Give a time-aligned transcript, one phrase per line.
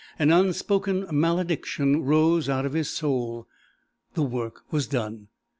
[0.17, 3.45] An unspoken malediction rose out of his soul.
[4.15, 5.27] The work was done!